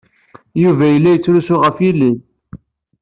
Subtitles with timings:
[0.63, 2.17] Yuba yella yettrusu ɣef yilel.